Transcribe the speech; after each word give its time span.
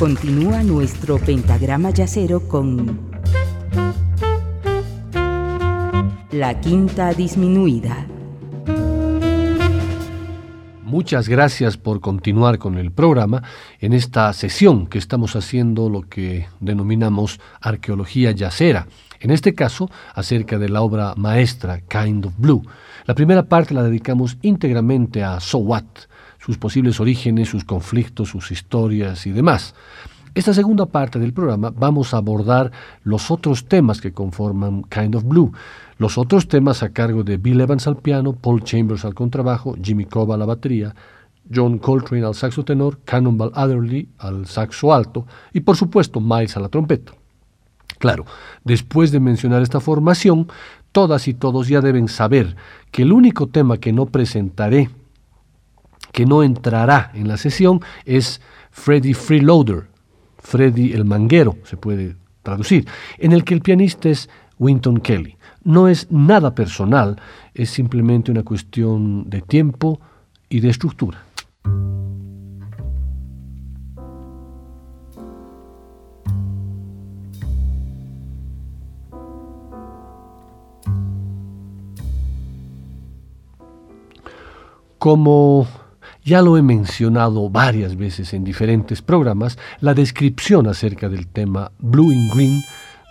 Continúa 0.00 0.62
nuestro 0.62 1.18
pentagrama 1.18 1.90
yacero 1.90 2.48
con 2.48 2.98
la 6.30 6.58
quinta 6.58 7.12
disminuida. 7.12 8.06
Muchas 10.84 11.28
gracias 11.28 11.76
por 11.76 12.00
continuar 12.00 12.58
con 12.58 12.78
el 12.78 12.92
programa 12.92 13.42
en 13.78 13.92
esta 13.92 14.32
sesión 14.32 14.86
que 14.86 14.96
estamos 14.96 15.36
haciendo 15.36 15.90
lo 15.90 16.08
que 16.08 16.46
denominamos 16.60 17.38
arqueología 17.60 18.30
yacera. 18.30 18.86
En 19.20 19.30
este 19.30 19.54
caso, 19.54 19.90
acerca 20.14 20.58
de 20.58 20.70
la 20.70 20.80
obra 20.80 21.12
maestra 21.14 21.82
Kind 21.82 22.24
of 22.24 22.32
Blue. 22.38 22.62
La 23.04 23.14
primera 23.14 23.42
parte 23.42 23.74
la 23.74 23.82
dedicamos 23.82 24.38
íntegramente 24.40 25.22
a 25.22 25.40
So 25.40 25.58
What, 25.58 25.84
sus 26.40 26.58
posibles 26.58 27.00
orígenes, 27.00 27.48
sus 27.48 27.64
conflictos, 27.64 28.30
sus 28.30 28.50
historias 28.50 29.26
y 29.26 29.30
demás. 29.30 29.74
Esta 30.34 30.54
segunda 30.54 30.86
parte 30.86 31.18
del 31.18 31.32
programa 31.32 31.72
vamos 31.76 32.14
a 32.14 32.18
abordar 32.18 32.70
los 33.02 33.30
otros 33.30 33.66
temas 33.66 34.00
que 34.00 34.12
conforman 34.12 34.84
Kind 34.84 35.16
of 35.16 35.24
Blue, 35.24 35.52
los 35.98 36.18
otros 36.18 36.46
temas 36.46 36.82
a 36.82 36.92
cargo 36.92 37.24
de 37.24 37.36
Bill 37.36 37.60
Evans 37.60 37.86
al 37.86 37.96
piano, 37.96 38.32
Paul 38.32 38.62
Chambers 38.62 39.04
al 39.04 39.14
contrabajo, 39.14 39.74
Jimmy 39.82 40.04
Cobb 40.04 40.32
a 40.32 40.36
la 40.36 40.46
batería, 40.46 40.94
John 41.52 41.78
Coltrane 41.78 42.24
al 42.24 42.36
saxo 42.36 42.64
tenor, 42.64 43.00
Cannonball 43.04 43.50
Adderley 43.54 44.08
al 44.18 44.46
saxo 44.46 44.94
alto 44.94 45.26
y 45.52 45.60
por 45.60 45.76
supuesto 45.76 46.20
Miles 46.20 46.56
a 46.56 46.60
la 46.60 46.68
trompeta. 46.68 47.12
Claro, 47.98 48.24
después 48.64 49.10
de 49.10 49.20
mencionar 49.20 49.62
esta 49.62 49.80
formación, 49.80 50.48
todas 50.92 51.28
y 51.28 51.34
todos 51.34 51.68
ya 51.68 51.80
deben 51.80 52.08
saber 52.08 52.56
que 52.92 53.02
el 53.02 53.12
único 53.12 53.48
tema 53.48 53.78
que 53.78 53.92
no 53.92 54.06
presentaré, 54.06 54.90
que 56.12 56.26
no 56.26 56.42
entrará 56.42 57.10
en 57.14 57.28
la 57.28 57.36
sesión, 57.36 57.80
es 58.04 58.40
Freddy 58.70 59.14
Freeloader, 59.14 59.88
Freddy 60.38 60.92
el 60.92 61.04
Manguero, 61.04 61.56
se 61.64 61.76
puede 61.76 62.16
traducir, 62.42 62.86
en 63.18 63.32
el 63.32 63.44
que 63.44 63.54
el 63.54 63.60
pianista 63.60 64.08
es 64.08 64.28
Winton 64.58 65.00
Kelly. 65.00 65.36
No 65.62 65.88
es 65.88 66.10
nada 66.10 66.54
personal, 66.54 67.20
es 67.54 67.70
simplemente 67.70 68.30
una 68.30 68.42
cuestión 68.42 69.28
de 69.28 69.42
tiempo 69.42 70.00
y 70.48 70.60
de 70.60 70.70
estructura. 70.70 71.24
Como 84.98 85.66
ya 86.24 86.42
lo 86.42 86.56
he 86.56 86.62
mencionado 86.62 87.48
varias 87.50 87.96
veces 87.96 88.34
en 88.34 88.44
diferentes 88.44 89.02
programas, 89.02 89.58
la 89.80 89.94
descripción 89.94 90.66
acerca 90.66 91.08
del 91.08 91.26
tema 91.26 91.72
Blue 91.78 92.10
and 92.10 92.34
Green 92.34 92.62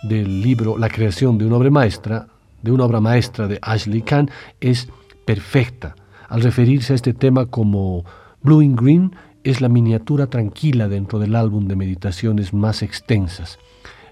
del 0.02 0.42
libro 0.42 0.78
La 0.78 0.88
creación 0.88 1.36
de 1.38 1.46
una 1.46 1.56
obra 1.56 1.70
maestra 1.70 2.28
de 2.62 2.72
una 2.72 2.84
obra 2.84 3.00
maestra 3.00 3.48
de 3.48 3.58
Ashley 3.62 4.02
Kahn 4.02 4.30
es 4.60 4.88
perfecta. 5.24 5.94
Al 6.28 6.42
referirse 6.42 6.92
a 6.92 6.96
este 6.96 7.14
tema 7.14 7.46
como 7.46 8.04
Blue 8.42 8.62
in 8.62 8.76
Green, 8.76 9.12
es 9.42 9.60
la 9.60 9.68
miniatura 9.68 10.26
tranquila 10.26 10.88
dentro 10.88 11.18
del 11.18 11.34
álbum 11.34 11.66
de 11.66 11.76
meditaciones 11.76 12.52
más 12.52 12.82
extensas. 12.82 13.58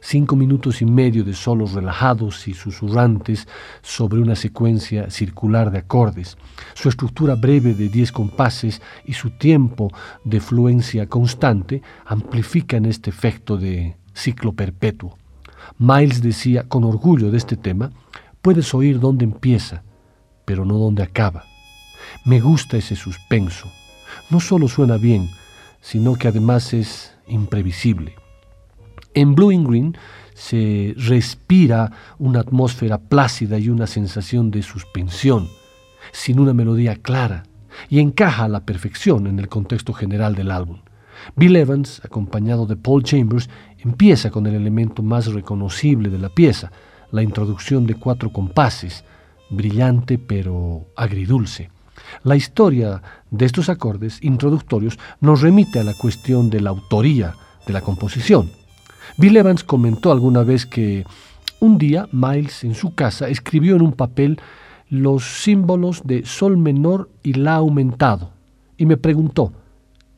Cinco 0.01 0.37
minutos 0.37 0.81
y 0.83 0.87
medio 0.87 1.25
de 1.25 1.35
solos 1.35 1.73
relajados 1.73 2.49
y 2.49 2.55
susurrantes 2.55 3.49
sobre 3.83 4.21
una 4.21 4.37
secuencia 4.37 5.11
circular 5.11 5.71
de 5.71 5.79
acordes. 5.79 6.37
Su 6.75 6.89
estructura 6.89 7.35
breve 7.35 7.75
de 7.75 7.89
diez 7.89 8.13
compases 8.13 8.81
y 9.05 9.15
su 9.15 9.31
tiempo 9.31 9.91
de 10.25 10.41
fluencia 10.41 11.07
constante 11.07 11.83
amplifican 12.07 12.85
este 12.87 13.11
efecto 13.11 13.57
de 13.57 13.97
ciclo 14.15 14.53
perpetuo. 14.53 15.19
Miles 15.79 16.23
decía 16.23 16.69
con 16.69 16.85
orgullo 16.85 17.31
de 17.31 17.39
este 17.39 17.57
tema, 17.57 17.91
Puedes 18.41 18.73
oír 18.73 19.01
dónde 19.01 19.25
empieza, 19.25 19.83
pero 20.45 20.65
no 20.65 20.79
dónde 20.79 21.03
acaba. 21.03 21.45
Me 22.25 22.41
gusta 22.41 22.77
ese 22.77 22.95
suspenso. 22.95 23.71
No 24.31 24.41
solo 24.41 24.69
suena 24.69 24.97
bien, 24.97 25.29
sino 25.81 26.15
que 26.15 26.29
además 26.29 26.73
es 26.73 27.15
imprevisible. 27.27 28.15
En 29.19 29.35
Blue 29.35 29.51
and 29.51 29.67
Green 29.67 29.99
se 30.33 30.95
respira 30.97 31.91
una 32.21 32.39
atmósfera 32.39 32.99
plácida 32.99 33.59
y 33.59 33.69
una 33.69 33.89
sensación 33.89 34.53
de 34.53 34.63
suspensión, 34.63 35.49
sin 36.13 36.39
una 36.39 36.55
melodía 36.55 36.95
clara, 36.95 37.43
y 37.89 37.99
encaja 37.99 38.45
a 38.45 38.49
la 38.49 38.65
perfección 38.65 39.27
en 39.27 39.41
el 39.41 39.49
contexto 39.49 39.93
general 39.93 40.37
del 40.37 40.53
álbum. 40.53 40.83
Bill 41.35 41.57
Evans, 41.57 42.01
acompañado 42.05 42.65
de 42.67 42.77
Paul 42.77 43.03
Chambers, 43.03 43.51
empieza 43.81 44.31
con 44.31 44.47
el 44.47 44.55
elemento 44.55 45.03
más 45.03 45.27
reconocible 45.27 46.11
de 46.11 46.19
la 46.19 46.29
pieza, 46.29 46.71
la 47.11 47.25
introducción 47.25 47.89
de 47.89 47.97
cuatro 47.97 48.33
compases, 48.33 49.03
brillante 49.51 50.17
pero 50.17 50.87
agridulce. 50.95 51.73
La 52.23 52.37
historia 52.37 53.03
de 53.33 53.47
estos 53.47 53.69
acordes 53.69 54.23
introductorios 54.23 54.97
nos 55.21 55.41
remite 55.41 55.81
a 55.81 55.83
la 55.83 55.95
cuestión 55.95 56.51
de 56.51 56.61
la 56.61 56.71
autoría 56.71 57.35
de 57.67 57.73
la 57.73 57.81
composición. 57.81 58.49
Bill 59.21 59.37
Evans 59.37 59.65
comentó 59.65 60.13
alguna 60.13 60.45
vez 60.45 60.65
que 60.65 61.05
un 61.59 61.77
día 61.77 62.09
Miles 62.13 62.63
en 62.63 62.77
su 62.77 62.95
casa 62.95 63.29
escribió 63.29 63.75
en 63.75 63.83
un 63.83 63.93
papel 63.93 64.41
los 64.91 65.43
símbolos 65.43 66.03
de 66.05 66.25
sol 66.25 66.57
menor 66.57 67.11
y 67.25 67.33
la 67.33 67.57
aumentado 67.57 68.31
y 68.77 68.87
me 68.87 68.97
preguntó, 68.97 69.53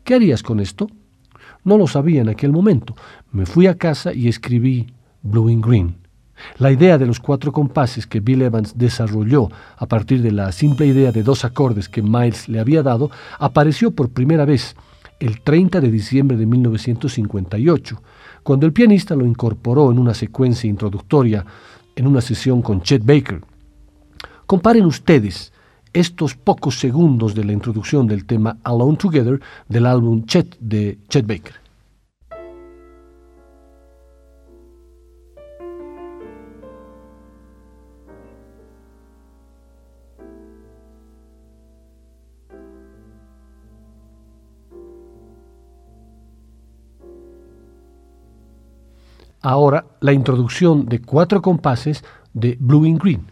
¿qué 0.04 0.16
harías 0.16 0.42
con 0.42 0.60
esto? 0.60 0.86
No 1.64 1.78
lo 1.78 1.86
sabía 1.86 2.20
en 2.20 2.28
aquel 2.28 2.52
momento. 2.52 2.94
Me 3.32 3.46
fui 3.46 3.66
a 3.68 3.78
casa 3.78 4.12
y 4.12 4.28
escribí 4.28 4.92
Blue 5.22 5.48
and 5.48 5.64
Green. 5.64 5.96
La 6.58 6.70
idea 6.70 6.98
de 6.98 7.06
los 7.06 7.20
cuatro 7.20 7.52
compases 7.52 8.06
que 8.06 8.20
Bill 8.20 8.42
Evans 8.42 8.76
desarrolló 8.76 9.48
a 9.78 9.86
partir 9.86 10.20
de 10.20 10.32
la 10.32 10.52
simple 10.52 10.86
idea 10.86 11.10
de 11.10 11.22
dos 11.22 11.46
acordes 11.46 11.88
que 11.88 12.02
Miles 12.02 12.50
le 12.50 12.60
había 12.60 12.82
dado 12.82 13.10
apareció 13.38 13.92
por 13.92 14.10
primera 14.10 14.44
vez 14.44 14.76
el 15.20 15.40
30 15.40 15.80
de 15.80 15.90
diciembre 15.90 16.36
de 16.36 16.44
1958, 16.44 18.02
cuando 18.42 18.66
el 18.66 18.72
pianista 18.72 19.14
lo 19.14 19.26
incorporó 19.26 19.90
en 19.90 19.98
una 19.98 20.14
secuencia 20.14 20.68
introductoria 20.68 21.44
en 21.96 22.06
una 22.06 22.20
sesión 22.20 22.62
con 22.62 22.82
Chet 22.82 23.04
Baker. 23.04 23.40
Comparen 24.46 24.84
ustedes 24.86 25.52
estos 25.92 26.34
pocos 26.34 26.78
segundos 26.78 27.34
de 27.34 27.44
la 27.44 27.52
introducción 27.52 28.06
del 28.06 28.24
tema 28.24 28.58
Alone 28.62 28.96
Together 28.96 29.40
del 29.68 29.86
álbum 29.86 30.24
Chet 30.24 30.56
de 30.60 30.98
Chet 31.08 31.26
Baker. 31.26 31.54
Ahora 49.42 49.86
la 50.00 50.12
introducción 50.12 50.84
de 50.86 51.00
cuatro 51.00 51.40
compases 51.40 52.04
de 52.34 52.58
Blue 52.60 52.84
in 52.84 52.98
Green. 52.98 53.26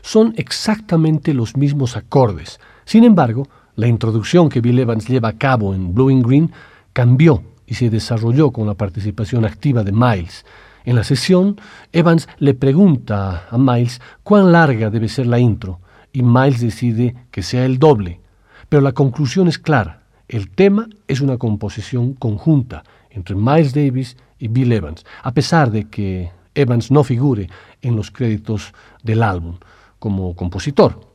Son 0.00 0.32
exactamente 0.36 1.34
los 1.34 1.56
mismos 1.56 1.96
acordes. 1.96 2.60
Sin 2.84 3.04
embargo, 3.04 3.48
la 3.76 3.88
introducción 3.88 4.48
que 4.48 4.60
Bill 4.60 4.78
Evans 4.78 5.08
lleva 5.08 5.28
a 5.28 5.38
cabo 5.38 5.74
en 5.74 5.94
Blue 5.94 6.10
and 6.10 6.26
Green 6.26 6.52
cambió 6.92 7.42
y 7.66 7.74
se 7.74 7.90
desarrolló 7.90 8.50
con 8.50 8.66
la 8.66 8.74
participación 8.74 9.44
activa 9.44 9.82
de 9.82 9.92
Miles. 9.92 10.44
En 10.84 10.96
la 10.96 11.04
sesión, 11.04 11.60
Evans 11.92 12.28
le 12.38 12.54
pregunta 12.54 13.48
a 13.50 13.58
Miles 13.58 14.00
cuán 14.22 14.52
larga 14.52 14.90
debe 14.90 15.08
ser 15.08 15.26
la 15.26 15.38
intro 15.38 15.80
y 16.12 16.22
Miles 16.22 16.60
decide 16.60 17.14
que 17.30 17.42
sea 17.42 17.64
el 17.64 17.78
doble. 17.78 18.20
Pero 18.68 18.82
la 18.82 18.92
conclusión 18.92 19.48
es 19.48 19.58
clara. 19.58 20.02
El 20.28 20.50
tema 20.50 20.88
es 21.08 21.20
una 21.20 21.36
composición 21.38 22.14
conjunta 22.14 22.84
entre 23.10 23.34
Miles 23.34 23.74
Davis 23.74 24.16
y 24.38 24.48
Bill 24.48 24.72
Evans, 24.72 25.04
a 25.22 25.32
pesar 25.32 25.70
de 25.70 25.88
que 25.88 26.30
Evans 26.54 26.90
no 26.90 27.02
figure 27.02 27.48
en 27.82 27.96
los 27.96 28.10
créditos 28.10 28.72
del 29.02 29.22
álbum 29.22 29.56
como 29.98 30.34
compositor. 30.36 31.13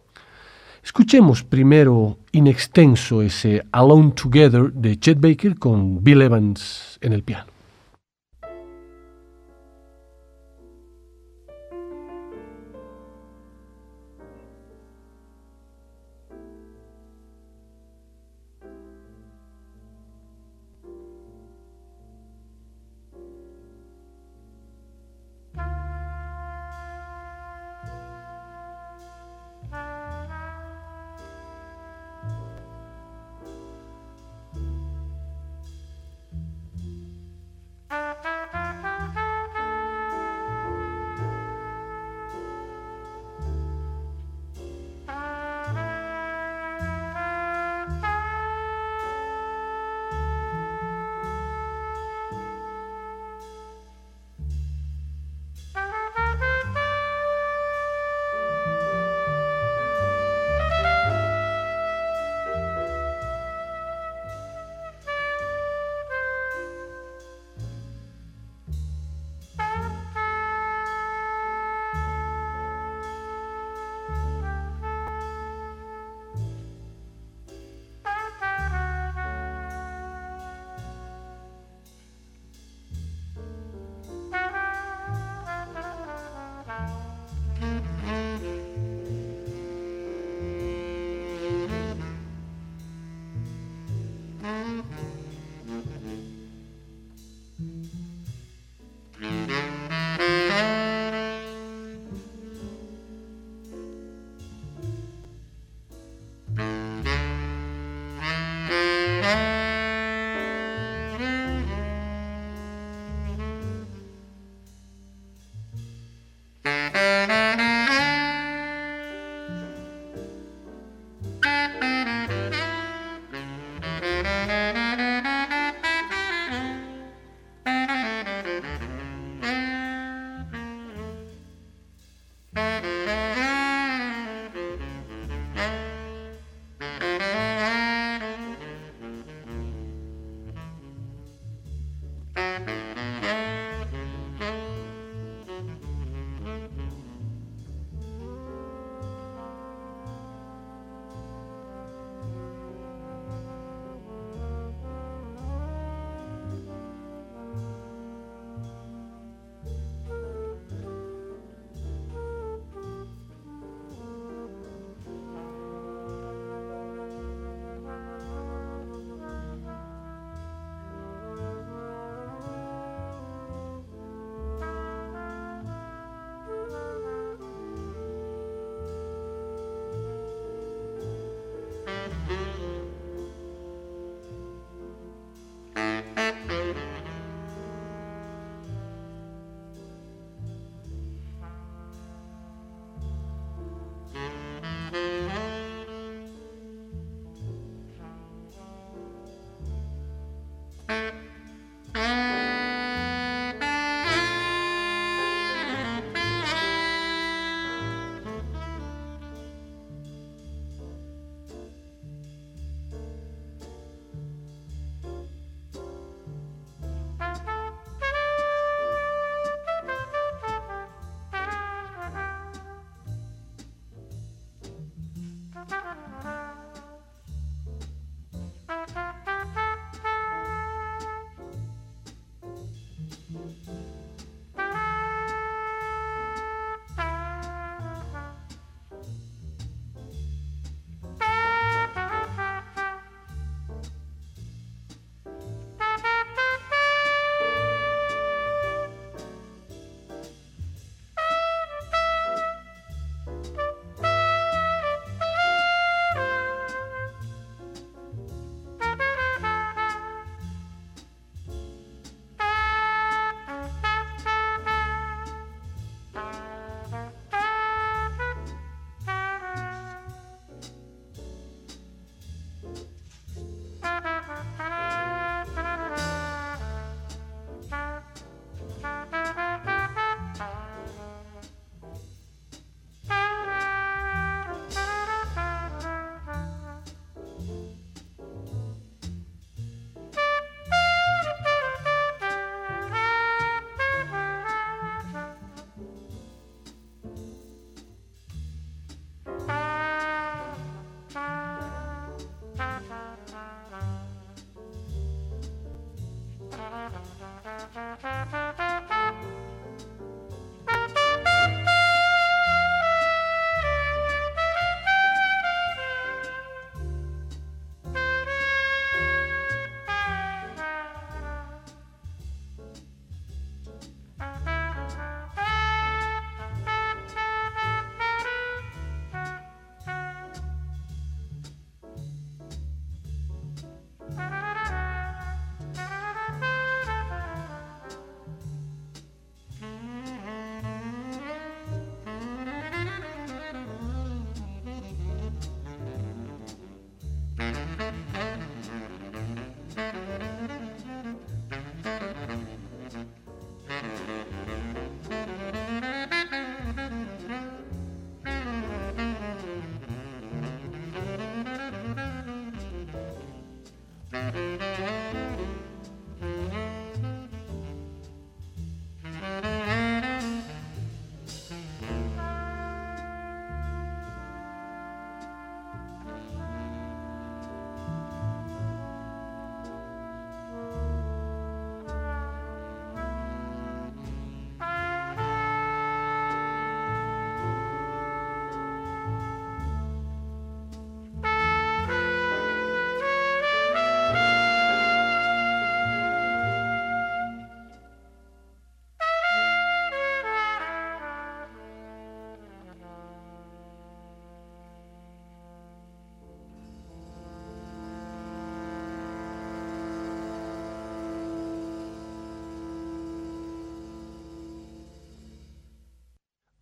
Escuchemos 0.89 1.43
primero 1.43 2.17
in 2.31 2.47
extenso 2.47 3.21
ese 3.21 3.63
Alone 3.73 4.13
Together 4.13 4.73
de 4.73 4.99
Chet 4.99 5.19
Baker 5.21 5.55
con 5.55 6.03
Bill 6.03 6.23
Evans 6.23 6.97
en 7.01 7.13
el 7.13 7.21
piano. 7.21 7.58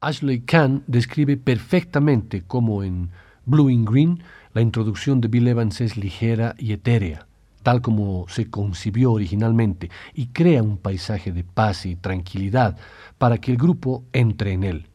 Ashley 0.08 0.40
Kahn 0.40 0.86
describe 0.88 1.36
perfectamente 1.36 2.42
cómo 2.48 2.82
en 2.82 3.10
Blue 3.46 3.70
in 3.70 3.84
Green 3.84 4.24
la 4.54 4.62
introducción 4.62 5.20
de 5.20 5.28
Bill 5.28 5.50
Evans 5.50 5.82
es 5.82 5.98
ligera 5.98 6.56
y 6.58 6.72
etérea, 6.72 7.28
tal 7.62 7.82
como 7.82 8.26
se 8.30 8.50
concibió 8.50 9.12
originalmente, 9.12 9.92
y 10.14 10.28
crea 10.28 10.64
un 10.64 10.78
paisaje 10.78 11.34
de 11.34 11.44
paz 11.44 11.86
y 11.86 11.98
tranquilidad 11.98 12.78
para 13.18 13.40
que 13.40 13.52
el 13.52 13.58
grupo 13.58 14.06
entre 14.14 14.54
en 14.54 14.64
él. 14.64 14.88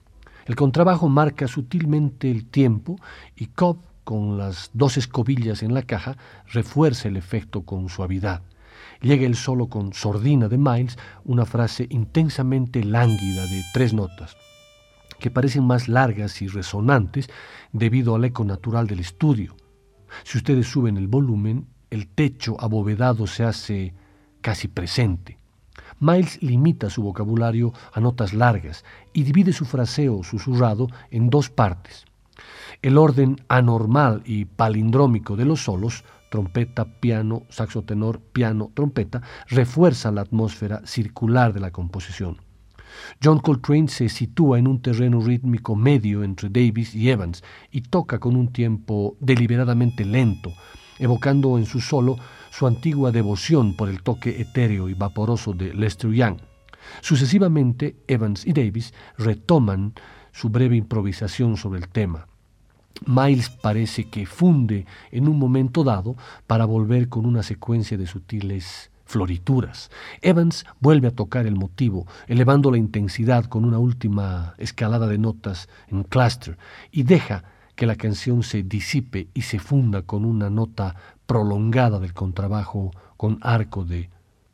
El 0.47 0.57
contrabajo 0.57 1.11
marca 1.11 1.47
sutilmente 1.47 2.31
el 2.31 2.47
tiempo 2.47 2.99
y 3.37 3.49
Cobb, 3.49 3.81
con 4.05 4.39
las 4.39 4.71
dos 4.73 4.97
escobillas 4.97 5.63
en 5.63 5.75
la 5.75 5.83
caja, 5.83 6.17
refuerza 6.51 7.09
el 7.09 7.19
efecto 7.19 7.67
con 7.67 7.91
suavidad. 7.91 8.41
Llega 9.03 9.27
el 9.27 9.37
solo 9.37 9.67
con 9.67 9.93
sordina 9.93 10.49
de 10.49 10.57
Miles, 10.57 10.97
una 11.27 11.45
frase 11.45 11.87
intensamente 11.91 12.83
lánguida 12.83 13.47
de 13.47 13.63
tres 13.75 13.93
notas, 13.93 14.39
que 15.23 15.31
parecen 15.31 15.65
más 15.65 15.89
largas 15.89 16.43
y 16.43 16.49
resonantes 16.49 17.31
debido 17.73 18.15
al 18.15 18.25
eco 18.25 18.45
natural 18.45 18.87
del 18.87 19.01
estudio. 19.01 19.57
Si 20.25 20.37
ustedes 20.37 20.67
suben 20.67 20.99
el 20.99 21.07
volumen, 21.07 21.69
el 21.89 22.09
techo 22.09 22.61
abovedado 22.61 23.27
se 23.27 23.45
hace 23.45 23.95
casi 24.43 24.69
presente. 24.69 25.39
Miles 26.01 26.43
limita 26.43 26.91
su 26.91 27.03
vocabulario 27.03 27.73
a 27.93 28.01
notas 28.01 28.35
largas 28.35 28.85
y 29.13 29.23
divide 29.23 29.53
su 29.53 29.65
fraseo 29.65 30.25
susurrado 30.25 30.89
en 31.11 31.31
dos 31.31 31.49
partes. 31.49 32.05
El 32.83 32.99
orden 32.99 33.37
anormal 33.49 34.23
y 34.27 34.45
palindrómico 34.47 35.37
de 35.37 35.45
los 35.45 35.63
solos, 35.63 36.05
trompeta, 36.31 36.85
piano, 36.99 37.45
saxo 37.49 37.83
tenor, 37.83 38.21
piano, 38.21 38.73
trompeta, 38.75 39.23
refuerza 39.47 40.11
la 40.11 40.23
atmósfera 40.23 40.83
circular 40.85 41.53
de 41.53 41.61
la 41.61 41.71
composición. 41.71 42.39
John 43.23 43.39
Coltrane 43.39 43.89
se 43.89 44.09
sitúa 44.09 44.59
en 44.59 44.67
un 44.67 44.81
terreno 44.81 45.21
rítmico 45.21 45.77
medio 45.77 46.25
entre 46.25 46.49
Davis 46.49 46.95
y 46.95 47.11
Evans 47.11 47.43
y 47.71 47.83
toca 47.83 48.19
con 48.19 48.37
un 48.37 48.53
tiempo 48.53 49.17
deliberadamente 49.21 50.05
lento, 50.05 50.53
evocando 50.99 51.59
en 51.59 51.67
su 51.67 51.81
solo 51.81 52.17
su 52.51 52.67
antigua 52.67 53.13
devoción 53.13 53.77
por 53.77 53.89
el 53.89 54.03
toque 54.03 54.41
etéreo 54.41 54.89
y 54.89 54.95
vaporoso 54.95 55.53
de 55.53 55.75
Lester 55.75 56.13
Young. 56.13 56.39
Sucesivamente, 57.01 57.97
Evans 58.09 58.47
y 58.47 58.53
Davis 58.53 58.93
retoman 59.17 59.95
su 60.33 60.49
breve 60.49 60.77
improvisación 60.77 61.57
sobre 61.57 61.81
el 61.81 61.89
tema. 61.89 62.27
Miles 63.07 63.51
parece 63.51 64.09
que 64.09 64.27
funde 64.27 64.87
en 65.11 65.29
un 65.29 65.39
momento 65.39 65.83
dado 65.83 66.17
para 66.47 66.67
volver 66.67 67.09
con 67.09 67.27
una 67.27 67.43
secuencia 67.43 67.97
de 67.97 68.07
sutiles 68.07 68.92
florituras. 69.13 69.91
Evans 70.23 70.65
vuelve 70.81 71.09
a 71.09 71.15
tocar 71.15 71.47
el 71.47 71.55
motivo, 71.55 72.07
elevando 72.27 72.71
la 72.71 72.79
intensidad 72.79 73.45
con 73.45 73.67
una 73.67 73.79
última 73.79 74.55
escalada 74.57 75.07
de 75.07 75.19
notas 75.19 75.69
en 75.89 76.03
cluster, 76.03 76.57
y 76.91 77.03
deja 77.03 77.45
que 77.77 77.87
la 77.87 77.97
canción 77.97 78.43
se 78.43 78.63
disipe 78.63 79.29
y 79.35 79.43
se 79.43 79.59
funda 79.59 80.03
con 80.03 80.25
una 80.25 80.49
nota 80.49 80.97
prolongada 81.27 81.99
del 81.99 82.15
contrabajo 82.15 82.91
con 83.17 83.39
arco 83.43 83.85
de 83.85 84.09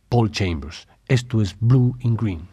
Paul 0.08 0.30
Chambers. 0.30 0.88
Esto 1.06 1.40
es 1.40 1.56
Blue 1.60 1.96
in 2.00 2.16
Green. 2.16 2.48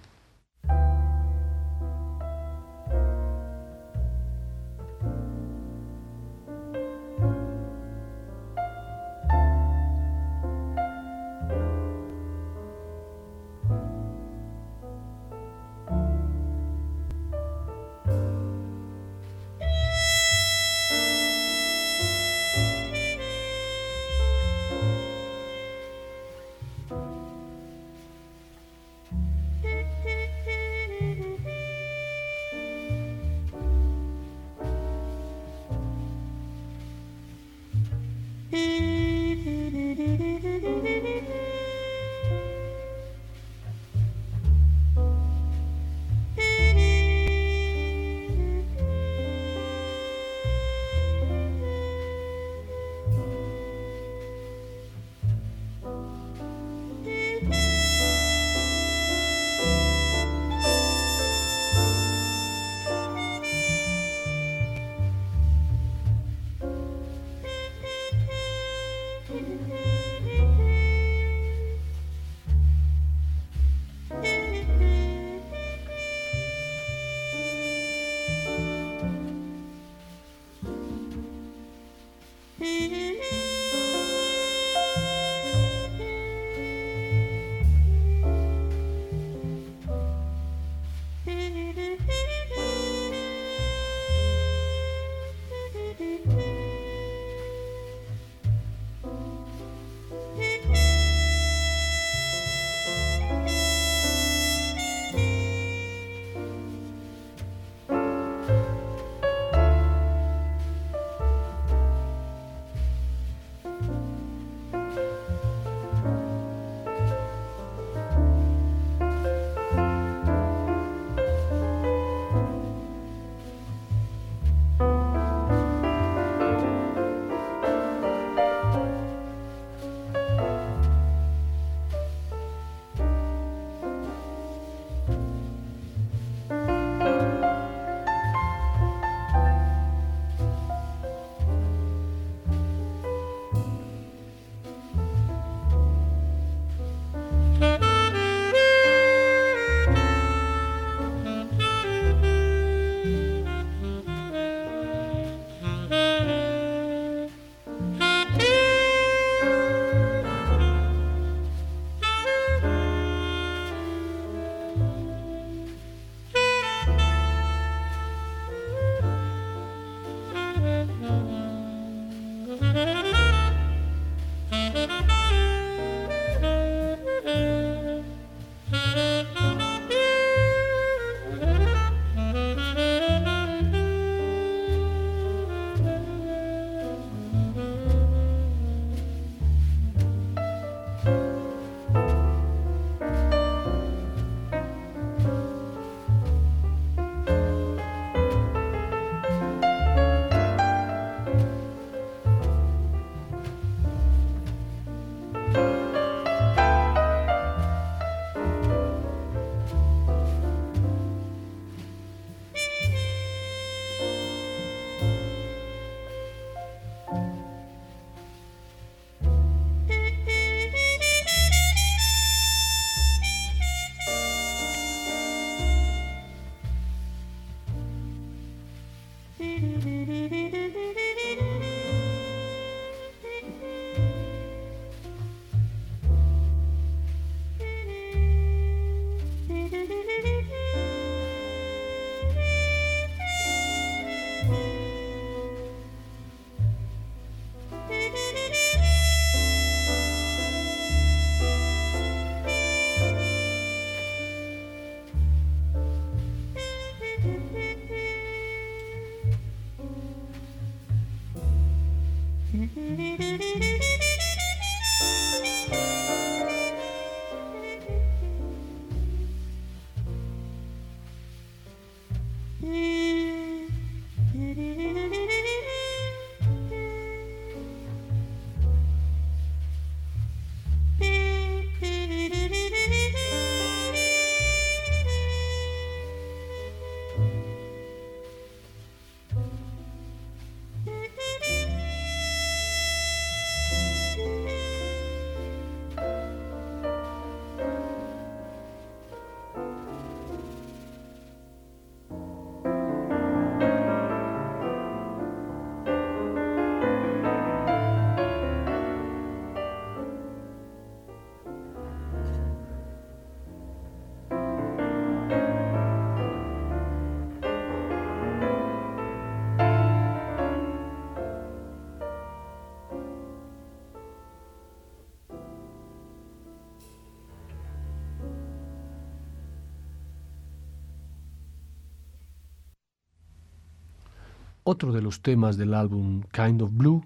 Otro 334.68 334.92
de 334.92 335.04
los 335.04 335.22
temas 335.22 335.58
del 335.58 335.76
álbum 335.76 336.24
Kind 336.32 336.64
of 336.64 336.72
Blue, 336.74 337.06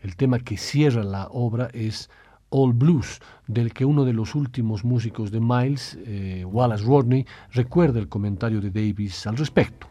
el 0.00 0.16
tema 0.16 0.40
que 0.40 0.56
cierra 0.56 1.04
la 1.04 1.28
obra 1.28 1.70
es 1.72 2.10
All 2.48 2.72
Blues, 2.72 3.20
del 3.46 3.72
que 3.72 3.84
uno 3.84 4.04
de 4.04 4.12
los 4.12 4.34
últimos 4.34 4.84
músicos 4.84 5.30
de 5.30 5.38
Miles, 5.38 5.96
eh, 6.04 6.44
Wallace 6.44 6.82
Rodney, 6.82 7.24
recuerda 7.52 8.00
el 8.00 8.08
comentario 8.08 8.60
de 8.60 8.72
Davis 8.72 9.24
al 9.28 9.36
respecto. 9.36 9.86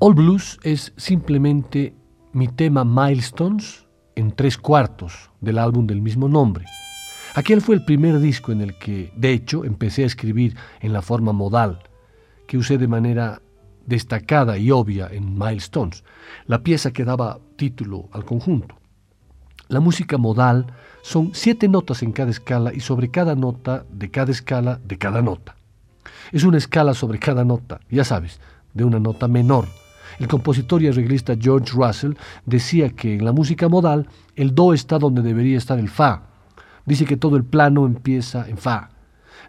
All 0.00 0.14
Blues 0.14 0.58
es 0.64 0.92
simplemente 0.96 1.94
mi 2.32 2.48
tema 2.48 2.84
Milestones 2.84 3.86
en 4.16 4.32
tres 4.32 4.58
cuartos 4.58 5.30
del 5.40 5.58
álbum 5.58 5.86
del 5.86 6.02
mismo 6.02 6.28
nombre. 6.28 6.64
Aquel 7.36 7.60
fue 7.60 7.74
el 7.74 7.84
primer 7.84 8.18
disco 8.18 8.50
en 8.50 8.62
el 8.62 8.78
que, 8.78 9.12
de 9.14 9.30
hecho, 9.30 9.66
empecé 9.66 10.04
a 10.04 10.06
escribir 10.06 10.56
en 10.80 10.94
la 10.94 11.02
forma 11.02 11.34
modal, 11.34 11.80
que 12.46 12.56
usé 12.56 12.78
de 12.78 12.88
manera 12.88 13.42
destacada 13.84 14.56
y 14.56 14.70
obvia 14.70 15.10
en 15.12 15.38
Milestones, 15.38 16.02
la 16.46 16.62
pieza 16.62 16.94
que 16.94 17.04
daba 17.04 17.38
título 17.56 18.08
al 18.12 18.24
conjunto. 18.24 18.76
La 19.68 19.80
música 19.80 20.16
modal 20.16 20.64
son 21.02 21.32
siete 21.34 21.68
notas 21.68 22.02
en 22.02 22.12
cada 22.12 22.30
escala 22.30 22.72
y 22.72 22.80
sobre 22.80 23.10
cada 23.10 23.34
nota 23.34 23.84
de 23.92 24.10
cada 24.10 24.32
escala 24.32 24.80
de 24.82 24.96
cada 24.96 25.20
nota. 25.20 25.56
Es 26.32 26.42
una 26.42 26.56
escala 26.56 26.94
sobre 26.94 27.18
cada 27.18 27.44
nota, 27.44 27.80
ya 27.90 28.04
sabes, 28.04 28.40
de 28.72 28.84
una 28.84 28.98
nota 28.98 29.28
menor. 29.28 29.66
El 30.18 30.26
compositor 30.26 30.82
y 30.82 30.88
arreglista 30.88 31.36
George 31.38 31.72
Russell 31.74 32.14
decía 32.46 32.88
que 32.88 33.16
en 33.16 33.26
la 33.26 33.32
música 33.32 33.68
modal 33.68 34.08
el 34.36 34.54
do 34.54 34.72
está 34.72 34.98
donde 34.98 35.20
debería 35.20 35.58
estar 35.58 35.78
el 35.78 35.90
fa, 35.90 36.25
Dice 36.86 37.04
que 37.04 37.16
todo 37.16 37.36
el 37.36 37.44
plano 37.44 37.84
empieza 37.84 38.48
en 38.48 38.56
Fa. 38.56 38.90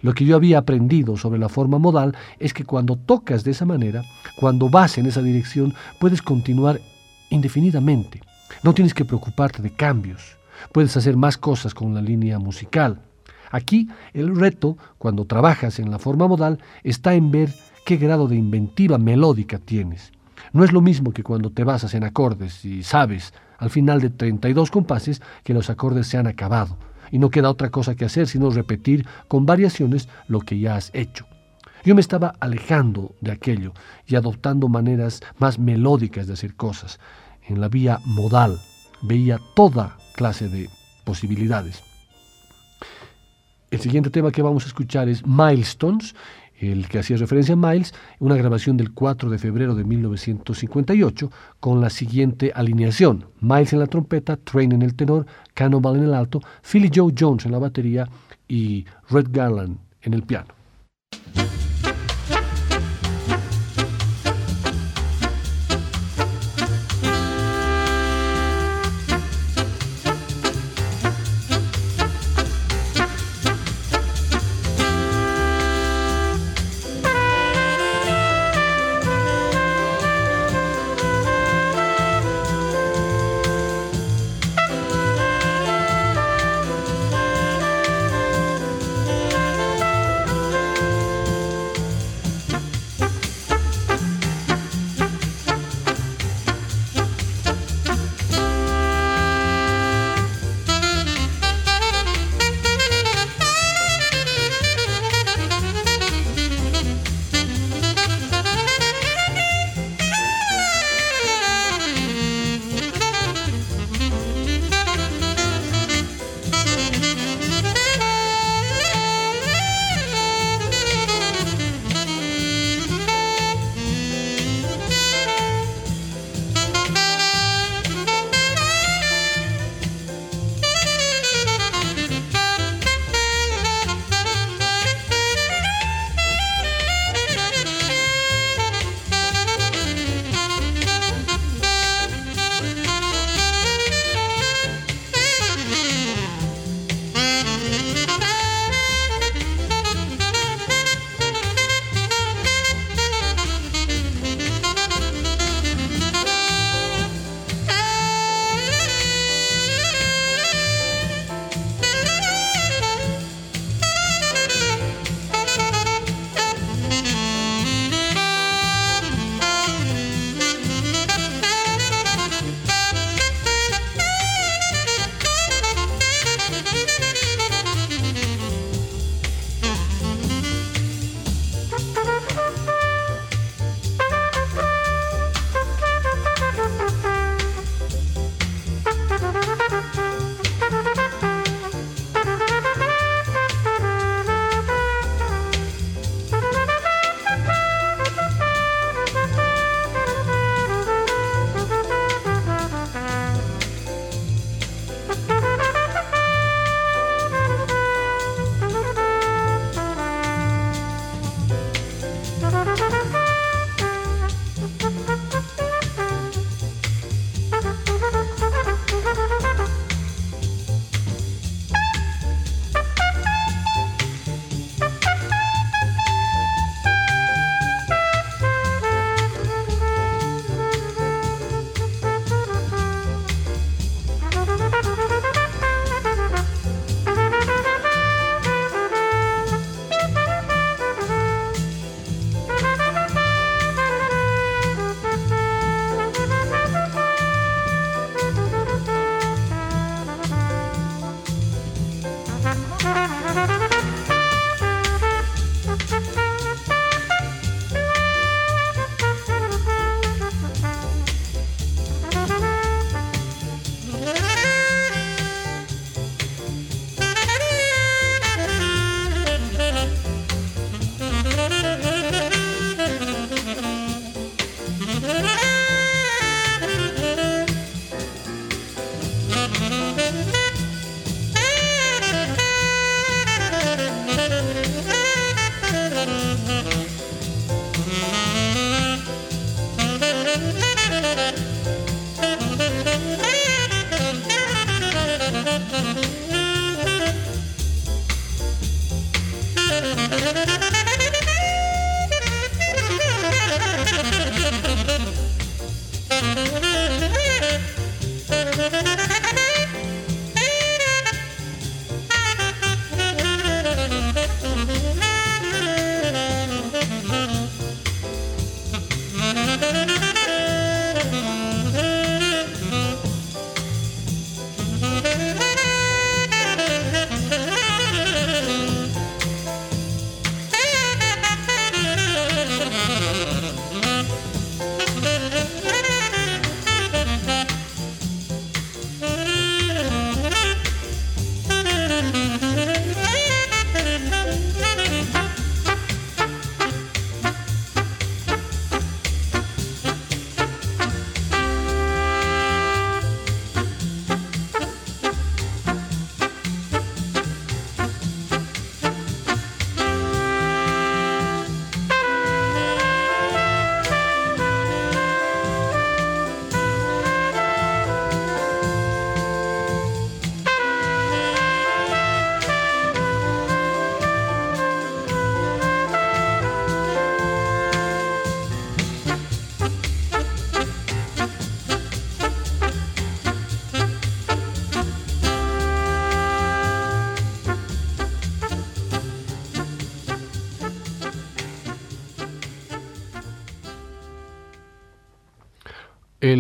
Lo 0.02 0.14
que 0.14 0.26
yo 0.26 0.36
había 0.36 0.58
aprendido 0.58 1.18
sobre 1.18 1.40
la 1.40 1.50
forma 1.50 1.78
modal 1.78 2.16
es 2.40 2.54
que 2.54 2.66
cuando 2.66 2.96
tocas 2.96 3.44
de 3.44 3.52
esa 3.52 3.66
manera, 3.66 4.04
cuando 4.40 4.70
vas 4.70 4.98
en 4.98 5.06
esa 5.06 5.22
dirección, 5.22 5.74
puedes 6.00 6.22
continuar 6.22 6.82
indefinidamente. 7.30 8.22
No 8.64 8.74
tienes 8.74 8.94
que 8.94 9.06
preocuparte 9.06 9.62
de 9.62 9.72
cambios. 9.72 10.38
Puedes 10.72 10.98
hacer 10.98 11.16
más 11.16 11.38
cosas 11.38 11.74
con 11.74 11.94
la 11.94 12.02
línea 12.02 12.40
musical. 12.40 13.02
Aquí 13.52 13.88
el 14.14 14.36
reto, 14.36 14.78
cuando 14.98 15.26
trabajas 15.26 15.80
en 15.80 15.92
la 15.92 16.00
forma 16.00 16.28
modal, 16.28 16.60
está 16.84 17.14
en 17.14 17.32
ver 17.32 17.54
qué 17.86 17.98
grado 17.98 18.28
de 18.28 18.36
inventiva 18.36 18.98
melódica 18.98 19.60
tienes. 19.60 20.12
No 20.54 20.64
es 20.64 20.74
lo 20.74 20.82
mismo 20.82 21.12
que 21.12 21.24
cuando 21.24 21.52
te 21.52 21.64
basas 21.64 21.94
en 21.94 22.04
acordes 22.04 22.66
y 22.66 22.84
sabes, 22.84 23.34
al 23.60 23.70
final 23.70 24.02
de 24.02 24.10
32 24.10 24.72
compases, 24.72 25.22
que 25.44 25.54
los 25.54 25.70
acordes 25.70 26.08
se 26.08 26.18
han 26.18 26.28
acabado 26.28 26.78
y 27.12 27.20
no 27.20 27.30
queda 27.30 27.50
otra 27.50 27.70
cosa 27.70 27.96
que 27.96 28.06
hacer 28.06 28.28
sino 28.28 28.50
repetir 28.50 29.06
con 29.28 29.46
variaciones 29.46 30.08
lo 30.28 30.42
que 30.42 30.60
ya 30.60 30.76
has 30.76 30.92
hecho. 30.94 31.26
Yo 31.84 31.96
me 31.96 32.02
estaba 32.02 32.34
alejando 32.40 33.16
de 33.22 33.32
aquello 33.32 33.74
y 34.06 34.16
adoptando 34.16 34.68
maneras 34.68 35.22
más 35.38 35.58
melódicas 35.60 36.28
de 36.28 36.34
hacer 36.34 36.56
cosas. 36.56 37.00
En 37.48 37.62
la 37.62 37.70
vía 37.70 38.00
modal 38.04 38.60
veía 39.02 39.40
toda 39.56 39.98
clase 40.16 40.50
de 40.50 40.70
posibilidades. 41.06 41.84
El 43.70 43.80
siguiente 43.80 44.10
tema 44.10 44.32
que 44.32 44.42
vamos 44.42 44.64
a 44.64 44.68
escuchar 44.68 45.10
es 45.10 45.26
Milestones 45.26 46.16
el 46.60 46.88
que 46.88 47.00
hacía 47.00 47.18
referencia 47.18 47.54
a 47.54 47.58
Miles, 47.58 47.94
una 48.20 48.36
grabación 48.36 48.78
del 48.78 48.92
4 48.94 49.30
de 49.30 49.38
febrero 49.38 49.76
de 49.76 49.84
1958 49.84 51.32
con 51.60 51.82
la 51.82 51.90
siguiente 51.90 52.52
alineación. 52.54 53.26
Miles 53.40 53.74
en 53.74 53.80
la 53.80 53.88
trompeta, 53.88 54.38
Train 54.38 54.72
en 54.72 54.82
el 54.82 54.96
tenor, 54.96 55.26
Cannonball 55.54 55.98
en 55.98 56.04
el 56.04 56.14
alto, 56.14 56.42
Philly 56.62 56.90
Joe 56.94 57.14
Jones 57.18 57.46
en 57.46 57.52
la 57.52 57.60
batería 57.60 58.08
y 58.48 58.86
Red 59.10 59.28
Garland 59.32 59.78
en 60.02 60.14
el 60.14 60.24
piano. 60.24 60.57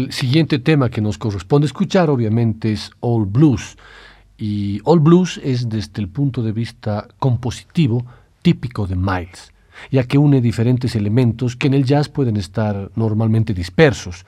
El 0.08 0.14
siguiente 0.14 0.58
tema 0.60 0.90
que 0.90 1.02
nos 1.02 1.18
corresponde 1.18 1.68
escuchar 1.68 2.10
obviamente 2.10 2.72
es 2.72 2.92
All 3.02 3.26
Blues. 3.26 3.76
Y 4.38 4.80
All 4.86 5.02
Blues 5.02 5.38
es 5.44 5.68
desde 5.68 6.02
el 6.02 6.08
punto 6.08 6.42
de 6.42 6.54
vista 6.54 7.10
compositivo 7.20 8.06
típico 8.42 8.88
de 8.88 8.96
Miles, 8.96 9.52
ya 9.92 10.06
que 10.06 10.18
une 10.18 10.40
diferentes 10.40 10.96
elementos 10.96 11.58
que 11.58 11.68
en 11.68 11.74
el 11.74 11.84
jazz 11.84 12.08
pueden 12.08 12.38
estar 12.38 12.90
normalmente 12.96 13.54
dispersos. 13.54 14.26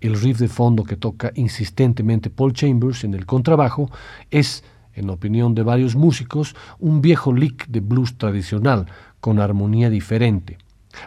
El 0.00 0.18
riff 0.18 0.38
de 0.38 0.48
fondo 0.48 0.82
que 0.82 0.96
toca 0.96 1.30
insistentemente 1.34 2.30
Paul 2.30 2.54
Chambers 2.54 3.04
en 3.04 3.12
el 3.12 3.26
contrabajo 3.26 3.90
es, 4.30 4.64
en 4.94 5.10
opinión 5.10 5.54
de 5.54 5.62
varios 5.62 5.94
músicos, 5.94 6.56
un 6.78 7.02
viejo 7.02 7.34
lick 7.34 7.66
de 7.66 7.80
blues 7.80 8.16
tradicional, 8.16 8.86
con 9.20 9.40
armonía 9.40 9.90
diferente. 9.90 10.56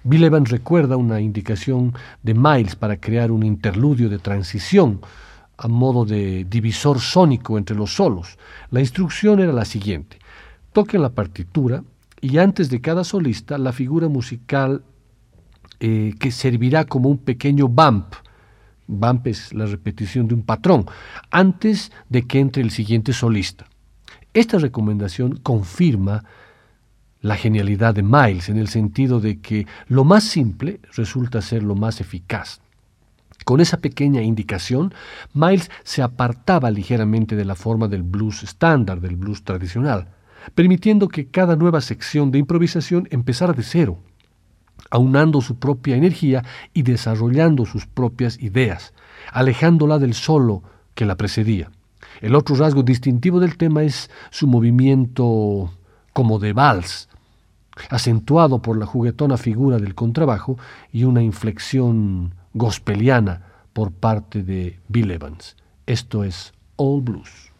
Bill 0.03 0.23
Evans 0.23 0.49
recuerda 0.49 0.97
una 0.97 1.21
indicación 1.21 1.93
de 2.23 2.33
Miles 2.33 2.75
para 2.75 2.97
crear 2.97 3.31
un 3.31 3.43
interludio 3.43 4.09
de 4.09 4.19
transición 4.19 5.01
a 5.57 5.67
modo 5.67 6.05
de 6.05 6.45
divisor 6.45 6.99
sónico 6.99 7.57
entre 7.57 7.75
los 7.75 7.93
solos. 7.93 8.37
La 8.71 8.79
instrucción 8.79 9.39
era 9.39 9.53
la 9.53 9.65
siguiente. 9.65 10.17
Toquen 10.73 11.01
la 11.01 11.09
partitura 11.09 11.83
y 12.19 12.37
antes 12.37 12.69
de 12.69 12.81
cada 12.81 13.03
solista 13.03 13.57
la 13.57 13.71
figura 13.71 14.07
musical 14.07 14.83
eh, 15.79 16.13
que 16.19 16.31
servirá 16.31 16.85
como 16.85 17.09
un 17.09 17.17
pequeño 17.17 17.67
bump. 17.67 18.13
Bump 18.87 19.27
es 19.27 19.53
la 19.53 19.65
repetición 19.65 20.27
de 20.27 20.35
un 20.35 20.43
patrón, 20.43 20.85
antes 21.29 21.91
de 22.09 22.27
que 22.27 22.39
entre 22.39 22.61
el 22.61 22.71
siguiente 22.71 23.13
solista. 23.13 23.65
Esta 24.33 24.57
recomendación 24.59 25.37
confirma 25.37 26.23
la 27.21 27.35
genialidad 27.35 27.93
de 27.93 28.03
Miles 28.03 28.49
en 28.49 28.57
el 28.57 28.67
sentido 28.67 29.19
de 29.19 29.39
que 29.39 29.67
lo 29.87 30.03
más 30.03 30.23
simple 30.23 30.79
resulta 30.95 31.41
ser 31.41 31.63
lo 31.63 31.75
más 31.75 32.01
eficaz. 32.01 32.61
Con 33.45 33.59
esa 33.59 33.77
pequeña 33.77 34.21
indicación, 34.21 34.93
Miles 35.33 35.71
se 35.83 36.01
apartaba 36.01 36.69
ligeramente 36.69 37.35
de 37.35 37.45
la 37.45 37.55
forma 37.55 37.87
del 37.87 38.03
blues 38.03 38.43
estándar, 38.43 39.01
del 39.01 39.15
blues 39.15 39.43
tradicional, 39.43 40.09
permitiendo 40.55 41.07
que 41.07 41.27
cada 41.27 41.55
nueva 41.55 41.81
sección 41.81 42.31
de 42.31 42.39
improvisación 42.39 43.07
empezara 43.11 43.53
de 43.53 43.63
cero, 43.63 43.99
aunando 44.89 45.41
su 45.41 45.57
propia 45.57 45.95
energía 45.95 46.43
y 46.73 46.83
desarrollando 46.83 47.65
sus 47.65 47.85
propias 47.85 48.39
ideas, 48.39 48.93
alejándola 49.31 49.99
del 49.99 50.13
solo 50.13 50.63
que 50.95 51.05
la 51.05 51.17
precedía. 51.17 51.71
El 52.19 52.35
otro 52.35 52.55
rasgo 52.55 52.83
distintivo 52.83 53.39
del 53.39 53.57
tema 53.57 53.83
es 53.83 54.09
su 54.29 54.47
movimiento 54.47 55.71
como 56.13 56.39
de 56.39 56.53
vals, 56.53 57.07
acentuado 57.89 58.61
por 58.61 58.77
la 58.77 58.85
juguetona 58.85 59.37
figura 59.37 59.77
del 59.77 59.95
contrabajo 59.95 60.57
y 60.91 61.03
una 61.05 61.21
inflexión 61.21 62.35
gospeliana 62.53 63.43
por 63.73 63.91
parte 63.91 64.43
de 64.43 64.79
Bill 64.87 65.11
Evans. 65.11 65.55
Esto 65.85 66.23
es 66.23 66.53
All 66.75 67.01
Blues. 67.01 67.51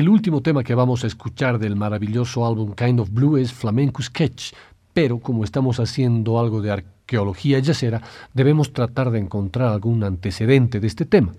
El 0.00 0.08
último 0.08 0.40
tema 0.40 0.64
que 0.64 0.74
vamos 0.74 1.04
a 1.04 1.06
escuchar 1.06 1.58
del 1.58 1.76
maravilloso 1.76 2.46
álbum 2.46 2.72
Kind 2.72 3.00
of 3.00 3.10
Blue 3.10 3.36
es 3.36 3.52
Flamenco 3.52 4.02
Sketch, 4.02 4.54
pero 4.94 5.18
como 5.18 5.44
estamos 5.44 5.78
haciendo 5.78 6.40
algo 6.40 6.62
de 6.62 6.70
arqueología 6.70 7.58
yacera, 7.58 8.00
debemos 8.32 8.72
tratar 8.72 9.10
de 9.10 9.18
encontrar 9.18 9.68
algún 9.68 10.02
antecedente 10.02 10.80
de 10.80 10.86
este 10.86 11.04
tema. 11.04 11.34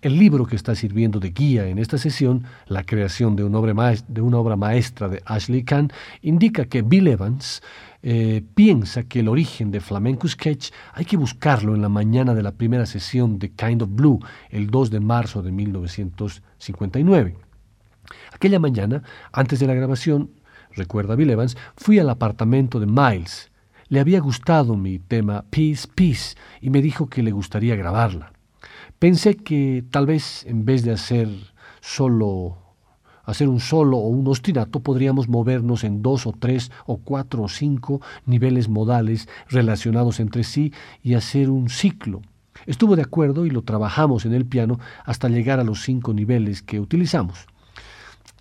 El 0.00 0.18
libro 0.18 0.46
que 0.46 0.56
está 0.56 0.74
sirviendo 0.74 1.20
de 1.20 1.32
guía 1.32 1.66
en 1.66 1.78
esta 1.78 1.98
sesión, 1.98 2.44
La 2.66 2.82
creación 2.82 3.36
de 3.36 3.44
una 3.44 3.58
obra, 3.58 3.94
de 4.08 4.22
una 4.22 4.38
obra 4.38 4.56
maestra 4.56 5.10
de 5.10 5.22
Ashley 5.26 5.62
Kahn, 5.62 5.92
indica 6.22 6.64
que 6.64 6.80
Bill 6.80 7.08
Evans 7.08 7.62
eh, 8.02 8.42
piensa 8.54 9.02
que 9.02 9.20
el 9.20 9.28
origen 9.28 9.70
de 9.70 9.80
Flamenco 9.80 10.26
Sketch 10.26 10.70
hay 10.94 11.04
que 11.04 11.18
buscarlo 11.18 11.74
en 11.74 11.82
la 11.82 11.90
mañana 11.90 12.32
de 12.32 12.42
la 12.42 12.52
primera 12.52 12.86
sesión 12.86 13.38
de 13.38 13.50
Kind 13.50 13.82
of 13.82 13.90
Blue, 13.92 14.18
el 14.48 14.70
2 14.70 14.92
de 14.92 15.00
marzo 15.00 15.42
de 15.42 15.52
1959. 15.52 17.47
Aquella 18.38 18.60
mañana, 18.60 19.02
antes 19.32 19.58
de 19.58 19.66
la 19.66 19.74
grabación, 19.74 20.30
recuerda 20.70 21.16
Bill 21.16 21.30
Evans, 21.30 21.56
fui 21.76 21.98
al 21.98 22.08
apartamento 22.08 22.78
de 22.78 22.86
Miles. 22.86 23.50
Le 23.88 23.98
había 23.98 24.20
gustado 24.20 24.76
mi 24.76 25.00
tema 25.00 25.44
Peace, 25.50 25.88
Peace 25.92 26.36
y 26.60 26.70
me 26.70 26.80
dijo 26.80 27.08
que 27.08 27.24
le 27.24 27.32
gustaría 27.32 27.74
grabarla. 27.74 28.32
Pensé 29.00 29.34
que 29.34 29.82
tal 29.90 30.06
vez 30.06 30.46
en 30.46 30.64
vez 30.64 30.84
de 30.84 30.92
hacer 30.92 31.28
solo 31.80 32.58
hacer 33.24 33.48
un 33.48 33.58
solo 33.58 33.96
o 33.98 34.06
un 34.06 34.28
ostinato, 34.28 34.78
podríamos 34.78 35.28
movernos 35.28 35.82
en 35.82 36.00
dos 36.00 36.24
o 36.24 36.32
tres 36.32 36.70
o 36.86 36.98
cuatro 36.98 37.42
o 37.42 37.48
cinco 37.48 38.00
niveles 38.24 38.68
modales 38.68 39.28
relacionados 39.48 40.20
entre 40.20 40.44
sí 40.44 40.72
y 41.02 41.14
hacer 41.14 41.50
un 41.50 41.70
ciclo. 41.70 42.22
Estuvo 42.66 42.94
de 42.94 43.02
acuerdo 43.02 43.46
y 43.46 43.50
lo 43.50 43.62
trabajamos 43.62 44.26
en 44.26 44.32
el 44.32 44.46
piano 44.46 44.78
hasta 45.04 45.28
llegar 45.28 45.58
a 45.58 45.64
los 45.64 45.82
cinco 45.82 46.14
niveles 46.14 46.62
que 46.62 46.78
utilizamos. 46.78 47.48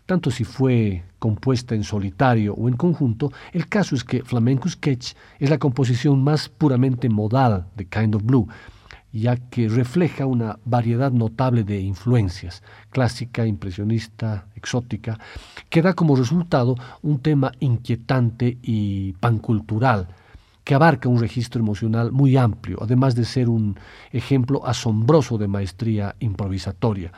Tanto 0.08 0.32
si 0.32 0.46
fue 0.46 1.04
compuesta 1.20 1.76
en 1.76 1.84
solitario 1.84 2.54
o 2.54 2.70
en 2.70 2.78
conjunto, 2.78 3.30
el 3.52 3.68
caso 3.68 3.94
es 3.94 4.06
que 4.06 4.24
Flamenco 4.24 4.70
Sketch 4.70 5.14
es 5.38 5.50
la 5.50 5.58
composición 5.58 6.24
más 6.24 6.48
puramente 6.48 7.10
modal 7.10 7.68
de 7.76 7.88
Kind 7.88 8.16
of 8.16 8.24
Blue, 8.24 8.48
ya 9.12 9.36
que 9.36 9.68
refleja 9.68 10.26
una 10.26 10.60
variedad 10.64 11.12
notable 11.12 11.66
de 11.66 11.82
influencias, 11.82 12.64
clásica, 12.90 13.46
impresionista, 13.46 14.48
exótica, 14.56 15.20
que 15.70 15.82
da 15.82 15.94
como 15.94 16.16
resultado 16.16 16.76
un 17.02 17.20
tema 17.20 17.52
inquietante 17.60 18.58
y 18.62 19.12
pancultural, 19.20 20.08
que 20.64 20.74
abarca 20.74 21.10
un 21.10 21.20
registro 21.20 21.60
emocional 21.62 22.14
muy 22.14 22.38
amplio, 22.38 22.78
además 22.82 23.14
de 23.14 23.26
ser 23.26 23.50
un 23.50 23.78
ejemplo 24.14 24.66
asombroso 24.66 25.38
de 25.38 25.50
maestría 25.50 26.16
improvisatoria, 26.20 27.12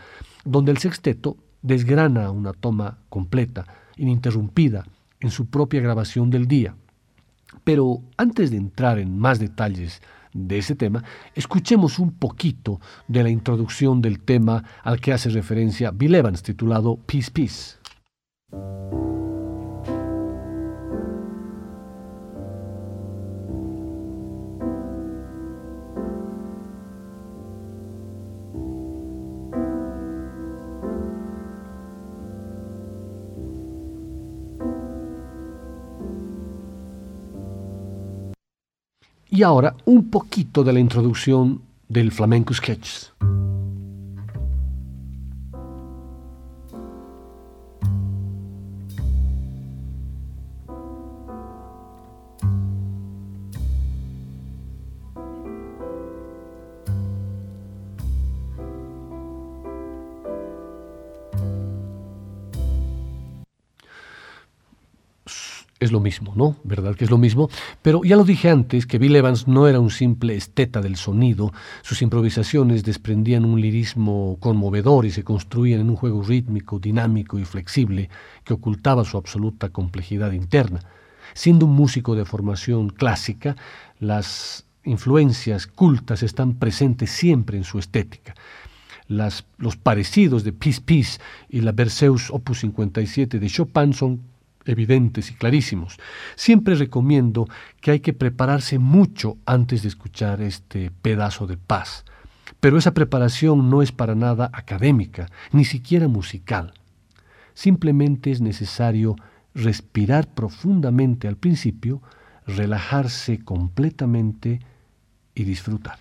donde 0.44 0.72
el 0.72 0.80
sexteto 0.80 1.38
desgrana 1.62 2.32
una 2.32 2.54
toma 2.54 2.98
completa, 3.10 3.66
ininterrumpida, 3.98 4.86
en 5.20 5.32
su 5.32 5.48
propia 5.48 5.82
grabación 5.82 6.30
del 6.30 6.48
día. 6.48 6.76
Pero 7.64 8.02
antes 8.18 8.52
de 8.52 8.58
entrar 8.58 9.00
en 9.00 9.18
más 9.18 9.40
detalles 9.40 10.02
de 10.34 10.60
ese 10.60 10.76
tema, 10.76 11.04
escuchemos 11.36 12.00
un 12.00 12.12
poquito 12.12 12.80
de 13.08 13.24
la 13.24 13.30
introducción 13.30 14.02
del 14.02 14.20
tema 14.20 14.64
al 14.84 15.02
que 15.02 15.14
hace 15.14 15.30
referencia 15.30 15.92
Bill 15.92 16.16
Evans, 16.16 16.44
titulado 16.44 16.98
Peace 16.98 17.32
Peace. 17.32 17.78
Y 39.40 39.44
ahora 39.44 39.74
un 39.86 40.10
poquito 40.10 40.66
de 40.66 40.74
la 40.74 40.82
introducción 40.82 41.62
del 41.88 42.12
Flamenco 42.12 42.54
Sketches. 42.54 43.14
Lo 65.92 66.00
mismo, 66.00 66.34
¿no? 66.36 66.56
¿Verdad 66.64 66.96
que 66.96 67.06
es 67.06 67.12
lo 67.12 67.18
mismo? 67.18 67.50
Pero 67.82 68.04
ya 68.04 68.16
lo 68.16 68.24
dije 68.24 68.50
antes 68.50 68.86
que 68.86 68.98
Bill 68.98 69.16
Evans 69.16 69.48
no 69.48 69.68
era 69.68 69.80
un 69.80 69.90
simple 69.90 70.36
esteta 70.36 70.82
del 70.82 70.96
sonido, 70.96 71.52
sus 71.82 72.02
improvisaciones 72.02 72.84
desprendían 72.84 73.46
un 73.46 73.60
lirismo 73.62 74.38
conmovedor 74.40 75.06
y 75.06 75.12
se 75.12 75.24
construían 75.24 75.82
en 75.82 75.90
un 75.90 75.96
juego 75.96 76.24
rítmico, 76.24 76.80
dinámico 76.80 77.40
y 77.40 77.46
flexible 77.46 78.10
que 78.44 78.54
ocultaba 78.54 79.04
su 79.04 79.18
absoluta 79.18 79.70
complejidad 79.70 80.32
interna. 80.32 80.80
Siendo 81.34 81.66
un 81.66 81.74
músico 81.74 82.16
de 82.16 82.26
formación 82.26 82.90
clásica, 82.90 83.56
las 84.00 84.66
influencias 84.84 85.68
cultas 85.68 86.24
están 86.24 86.56
presentes 86.56 87.12
siempre 87.12 87.58
en 87.58 87.64
su 87.64 87.80
estética. 87.80 88.36
Las, 89.08 89.46
los 89.58 89.76
parecidos 89.76 90.44
de 90.44 90.54
Peace 90.54 90.82
Peace 90.82 91.20
y 91.50 91.62
la 91.62 91.72
Berceus 91.72 92.30
Opus 92.30 92.60
57 92.60 93.40
de 93.40 93.48
Chopin 93.48 93.94
son 93.94 94.22
evidentes 94.70 95.32
y 95.32 95.34
clarísimos. 95.34 95.98
Siempre 96.36 96.76
recomiendo 96.76 97.48
que 97.82 97.92
hay 97.92 98.00
que 98.00 98.14
prepararse 98.14 98.80
mucho 98.80 99.38
antes 99.46 99.82
de 99.82 99.90
escuchar 99.90 100.42
este 100.42 100.92
pedazo 101.02 101.48
de 101.48 101.58
paz. 101.58 102.06
Pero 102.60 102.78
esa 102.78 102.94
preparación 102.94 103.70
no 103.70 103.82
es 103.82 103.92
para 103.92 104.16
nada 104.16 104.50
académica, 104.54 105.28
ni 105.52 105.66
siquiera 105.66 106.08
musical. 106.08 106.74
Simplemente 107.54 108.32
es 108.32 108.42
necesario 108.42 109.16
respirar 109.54 110.28
profundamente 110.34 111.28
al 111.28 111.38
principio, 111.38 112.02
relajarse 112.46 113.40
completamente 113.44 114.60
y 115.36 115.44
disfrutar. 115.44 116.00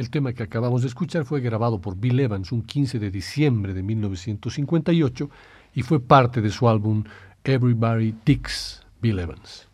El 0.00 0.08
tema 0.08 0.32
que 0.32 0.42
acabamos 0.42 0.80
de 0.80 0.88
escuchar 0.88 1.26
fue 1.26 1.42
grabado 1.42 1.78
por 1.78 1.94
Bill 1.94 2.20
Evans 2.20 2.52
un 2.52 2.62
15 2.62 2.98
de 2.98 3.10
diciembre 3.10 3.74
de 3.74 3.82
1958 3.82 5.28
y 5.74 5.82
fue 5.82 6.00
parte 6.00 6.40
de 6.40 6.48
su 6.48 6.70
álbum 6.70 7.04
Everybody 7.44 8.14
Dicks 8.24 8.82
Bill 9.02 9.18
Evans. 9.18 9.68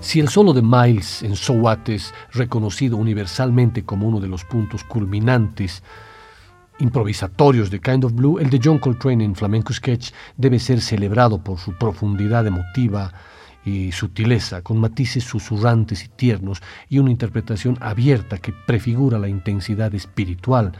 Si 0.00 0.18
el 0.18 0.30
solo 0.30 0.54
de 0.54 0.62
Miles 0.62 1.22
en 1.22 1.36
So 1.36 1.52
What 1.52 1.90
es 1.90 2.14
reconocido 2.32 2.96
universalmente 2.96 3.84
como 3.84 4.08
uno 4.08 4.18
de 4.18 4.28
los 4.28 4.46
puntos 4.46 4.82
culminantes 4.82 5.82
improvisatorios 6.78 7.70
de 7.70 7.80
Kind 7.80 8.06
of 8.06 8.14
Blue, 8.14 8.38
el 8.38 8.48
de 8.48 8.60
John 8.64 8.78
Coltrane 8.78 9.22
en 9.22 9.34
Flamenco 9.34 9.74
Sketch 9.74 10.12
debe 10.38 10.58
ser 10.58 10.80
celebrado 10.80 11.44
por 11.44 11.58
su 11.58 11.76
profundidad 11.76 12.46
emotiva 12.46 13.12
y 13.64 13.92
sutileza, 13.92 14.62
con 14.62 14.78
matices 14.78 15.24
susurrantes 15.24 16.04
y 16.04 16.08
tiernos 16.08 16.62
y 16.88 16.98
una 16.98 17.10
interpretación 17.10 17.76
abierta 17.80 18.38
que 18.38 18.52
prefigura 18.52 19.18
la 19.18 19.28
intensidad 19.28 19.94
espiritual 19.94 20.72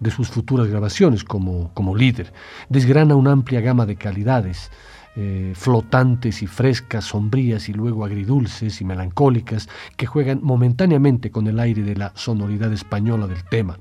de 0.00 0.10
sus 0.10 0.28
futuras 0.28 0.68
grabaciones 0.68 1.24
como, 1.24 1.72
como 1.74 1.96
líder. 1.96 2.32
Desgrana 2.68 3.14
una 3.14 3.32
amplia 3.32 3.60
gama 3.60 3.86
de 3.86 3.96
calidades, 3.96 4.70
eh, 5.14 5.52
flotantes 5.54 6.42
y 6.42 6.46
frescas, 6.46 7.04
sombrías 7.04 7.68
y 7.68 7.72
luego 7.72 8.04
agridulces 8.04 8.80
y 8.80 8.84
melancólicas, 8.84 9.68
que 9.96 10.06
juegan 10.06 10.40
momentáneamente 10.42 11.30
con 11.30 11.46
el 11.46 11.60
aire 11.60 11.82
de 11.82 11.96
la 11.96 12.12
sonoridad 12.16 12.72
española 12.72 13.26
del 13.26 13.44
tema. 13.44 13.78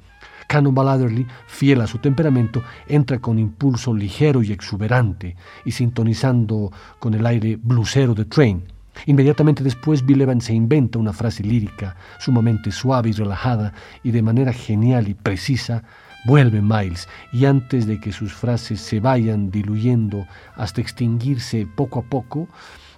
Cannonball 0.52 0.90
Adderley, 0.90 1.26
fiel 1.48 1.80
a 1.80 1.88
su 1.88 2.00
temperamento, 2.00 2.62
entra 2.86 3.20
con 3.20 3.40
impulso 3.40 3.94
ligero 3.94 4.44
y 4.44 4.52
exuberante 4.52 5.38
y 5.64 5.72
sintonizando 5.72 6.74
con 7.00 7.14
el 7.14 7.26
aire 7.26 7.56
blusero 7.56 8.14
de 8.14 8.26
Train. 8.26 8.62
Inmediatamente 9.06 9.64
después, 9.64 10.06
Bill 10.06 10.20
Evans 10.20 10.44
se 10.44 10.54
inventa 10.54 11.00
una 11.00 11.14
frase 11.14 11.42
lírica 11.42 11.96
sumamente 12.20 12.70
suave 12.70 13.12
y 13.12 13.14
relajada 13.14 13.72
y 14.04 14.12
de 14.12 14.22
manera 14.22 14.52
genial 14.52 15.08
y 15.08 15.14
precisa 15.14 15.84
Vuelve 16.26 16.62
Miles 16.62 17.08
y 17.32 17.46
antes 17.46 17.88
de 17.88 18.02
que 18.02 18.12
sus 18.12 18.34
frases 18.34 18.82
se 18.82 19.00
vayan 19.00 19.52
diluyendo 19.52 20.28
hasta 20.58 20.82
extinguirse 20.82 21.66
poco 21.66 22.00
a 22.00 22.04
poco, 22.04 22.50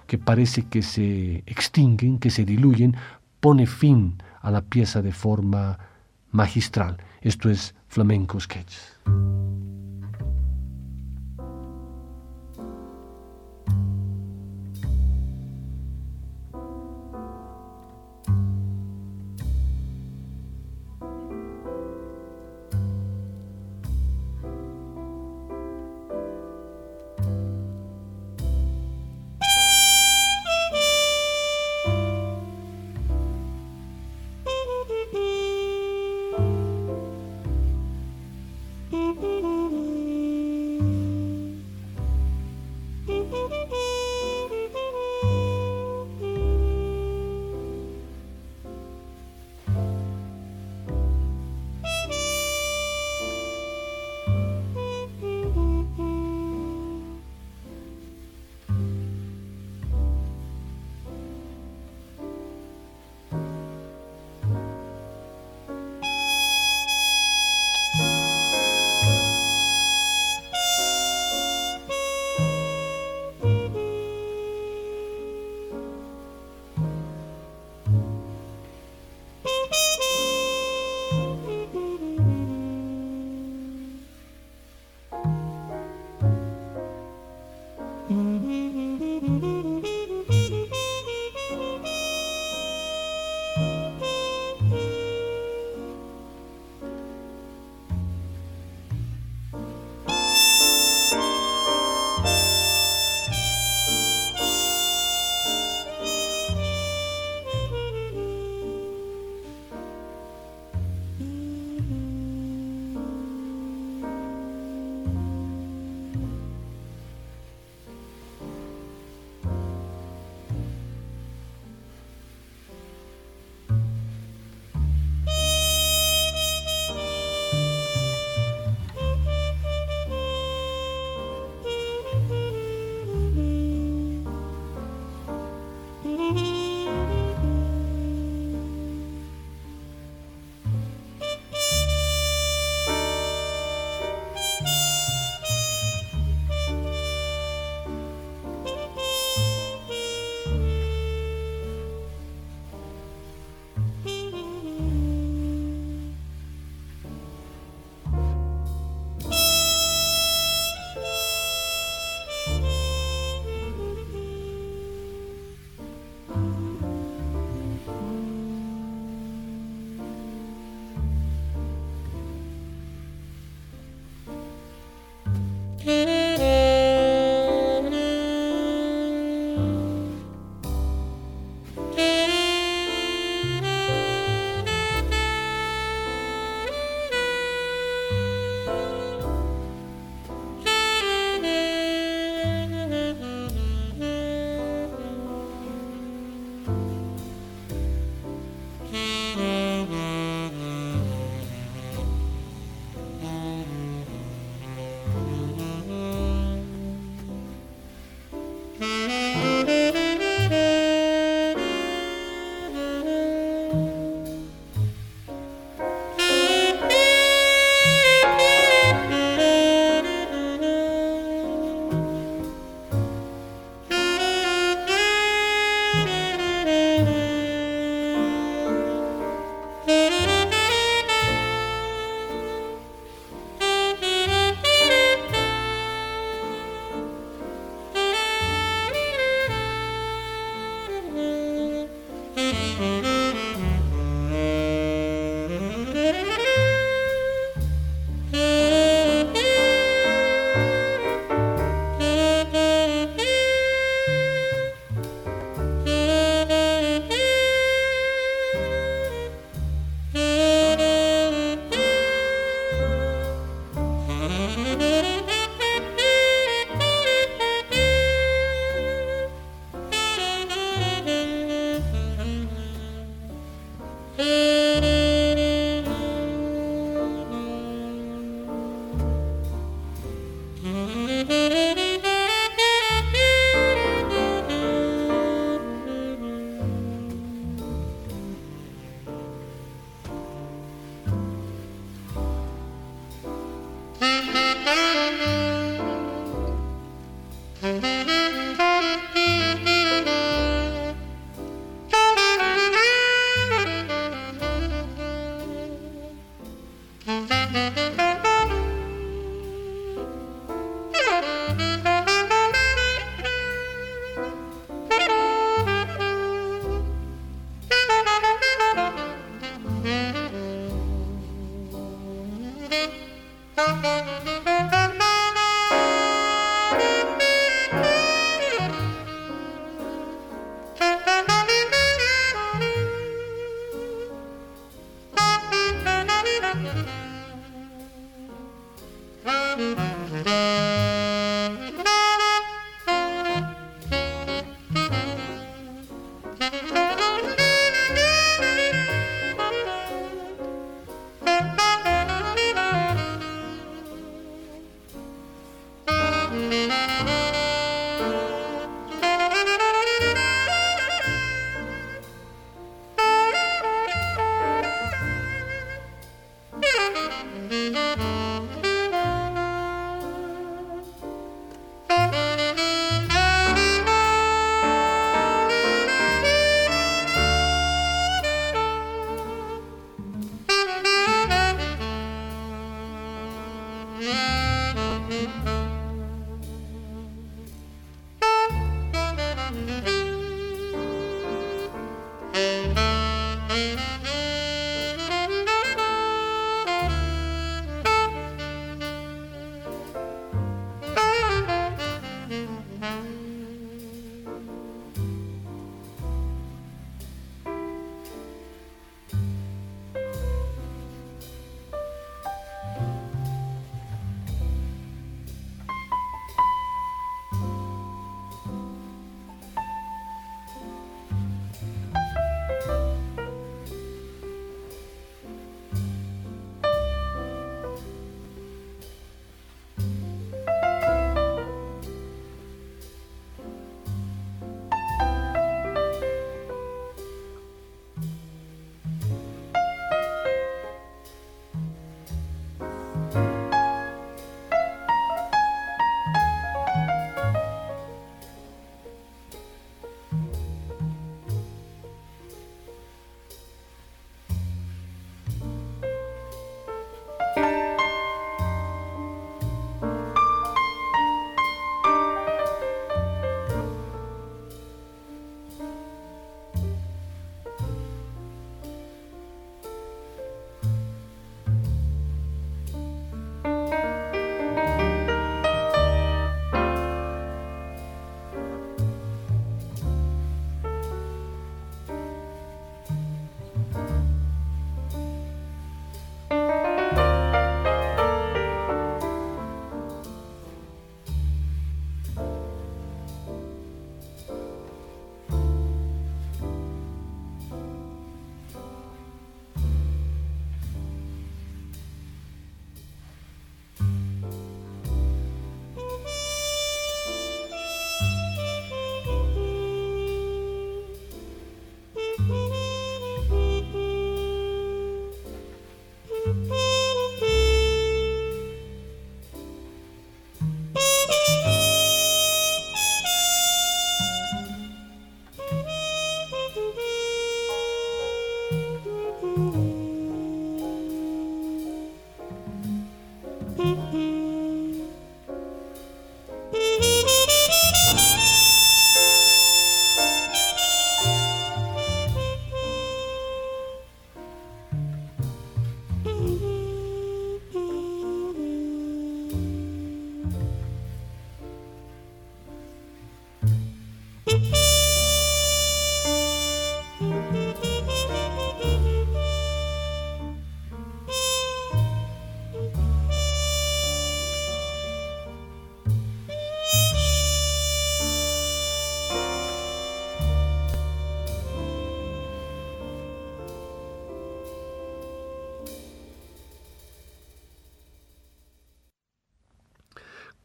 que 0.08 0.18
parece 0.18 0.64
que 0.64 0.82
se 0.82 1.44
extinguen, 1.46 2.18
que 2.18 2.30
se 2.30 2.44
diluyen, 2.44 2.96
pone 3.38 3.68
fin 3.68 4.20
a 4.42 4.50
la 4.50 4.62
pieza 4.62 5.02
de 5.02 5.12
forma 5.12 5.78
magistral. 6.32 6.96
Esto 7.24 7.48
es 7.48 7.74
Flamenco 7.88 8.38
Sketch. 8.38 8.76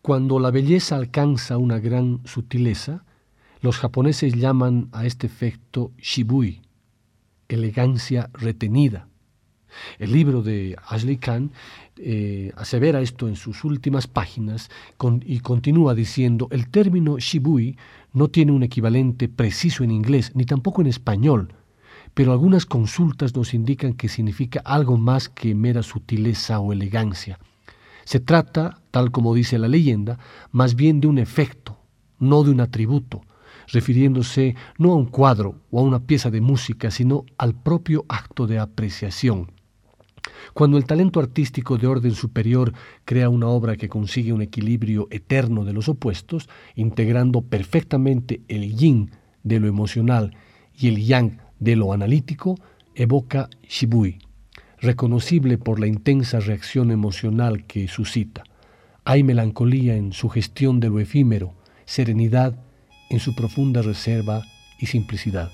Cuando 0.10 0.40
la 0.40 0.50
belleza 0.50 0.96
alcanza 0.96 1.60
una 1.60 1.78
gran 1.78 2.22
sutileza, 2.26 3.04
los 3.62 3.78
japoneses 3.78 4.34
llaman 4.34 4.90
a 4.92 5.06
este 5.06 5.28
efecto 5.28 5.92
shibui, 6.00 6.64
elegancia 7.48 8.32
retenida. 8.34 9.08
El 10.00 10.12
libro 10.12 10.42
de 10.42 10.76
Ashley 10.88 11.18
Kahn 11.18 11.52
eh, 11.96 12.52
asevera 12.56 13.02
esto 13.02 13.28
en 13.28 13.36
sus 13.36 13.64
últimas 13.64 14.08
páginas 14.08 14.72
y 15.22 15.42
continúa 15.42 15.94
diciendo, 15.94 16.48
el 16.50 16.70
término 16.70 17.20
shibui 17.20 17.78
no 18.12 18.30
tiene 18.30 18.52
un 18.52 18.64
equivalente 18.64 19.30
preciso 19.30 19.84
en 19.84 19.92
inglés, 19.92 20.32
ni 20.34 20.46
tampoco 20.46 20.82
en 20.82 20.88
español, 20.88 21.54
pero 22.16 22.32
algunas 22.32 22.66
consultas 22.66 23.36
nos 23.36 23.54
indican 23.54 23.94
que 23.94 24.10
significa 24.10 24.60
algo 24.66 24.98
más 24.98 25.30
que 25.30 25.54
mera 25.54 25.84
sutileza 25.84 26.60
o 26.60 26.74
elegancia. 26.74 27.38
Se 28.10 28.20
trata, 28.20 28.82
tal 28.90 29.12
como 29.12 29.36
dice 29.36 29.60
la 29.60 29.68
leyenda, 29.68 30.18
más 30.52 30.74
bien 30.74 31.00
de 31.00 31.06
un 31.06 31.20
efecto, 31.20 31.78
no 32.18 32.44
de 32.44 32.50
un 32.50 32.60
atributo, 32.60 33.22
refiriéndose 33.68 34.56
no 34.80 34.94
a 34.94 34.96
un 34.96 35.06
cuadro 35.06 35.62
o 35.70 35.80
a 35.80 35.84
una 35.84 36.00
pieza 36.00 36.32
de 36.32 36.42
música, 36.42 36.90
sino 36.90 37.26
al 37.38 37.54
propio 37.54 38.06
acto 38.10 38.48
de 38.48 38.58
apreciación. 38.58 39.52
Cuando 40.56 40.78
el 40.80 40.86
talento 40.86 41.20
artístico 41.20 41.78
de 41.78 41.86
orden 41.86 42.16
superior 42.16 42.74
crea 43.06 43.30
una 43.30 43.46
obra 43.48 43.78
que 43.78 43.90
consigue 43.90 44.34
un 44.34 44.42
equilibrio 44.42 45.08
eterno 45.12 45.64
de 45.64 45.74
los 45.74 45.88
opuestos, 45.88 46.50
integrando 46.74 47.44
perfectamente 47.44 48.42
el 48.48 48.76
yin 48.76 49.12
de 49.44 49.60
lo 49.60 49.68
emocional 49.68 50.36
y 50.76 50.88
el 50.88 51.06
yang 51.06 51.38
de 51.60 51.76
lo 51.76 51.94
analítico, 51.94 52.56
evoca 52.96 53.52
Shibui, 53.68 54.18
reconocible 54.82 55.58
por 55.58 55.80
la 55.80 55.88
intensa 55.88 56.40
reacción 56.40 56.92
emocional 56.92 57.66
que 57.66 57.88
suscita. 57.88 58.44
Hay 59.06 59.24
melancolía 59.24 59.96
en 59.96 60.14
su 60.14 60.30
gestión 60.30 60.80
de 60.80 60.90
lo 60.90 61.00
efímero, 61.00 61.54
serenidad 61.86 62.60
en 63.10 63.20
su 63.20 63.36
profunda 63.36 63.82
reserva 63.82 64.44
y 64.80 64.86
simplicidad. 64.86 65.52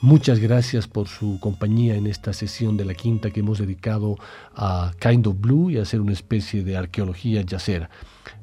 Muchas 0.00 0.38
gracias 0.38 0.86
por 0.86 1.08
su 1.08 1.40
compañía 1.40 1.96
en 1.96 2.06
esta 2.06 2.32
sesión 2.32 2.76
de 2.76 2.84
la 2.84 2.94
quinta 2.94 3.30
que 3.30 3.40
hemos 3.40 3.58
dedicado 3.58 4.16
a 4.54 4.92
Kind 5.00 5.26
of 5.26 5.40
Blue 5.40 5.70
y 5.70 5.78
a 5.78 5.82
hacer 5.82 6.00
una 6.00 6.12
especie 6.12 6.62
de 6.62 6.76
arqueología 6.76 7.42
yacera. 7.42 7.90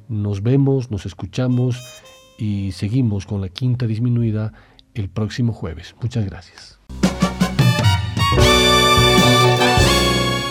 Nos 0.08 0.42
vemos, 0.42 0.90
nos 0.90 1.06
escuchamos 1.06 1.82
y 2.38 2.72
seguimos 2.72 3.24
con 3.24 3.40
la 3.40 3.48
quinta 3.48 3.86
disminuida 3.86 4.52
el 4.92 5.08
próximo 5.08 5.54
jueves. 5.54 5.94
Muchas 6.02 6.26
gracias. 6.26 6.78